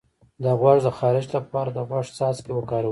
د 0.43 0.45
غوږ 0.59 0.77
د 0.85 0.87
خارش 0.97 1.27
لپاره 1.35 1.69
د 1.73 1.79
غوږ 1.87 2.05
څاڅکي 2.17 2.51
وکاروئ 2.53 2.79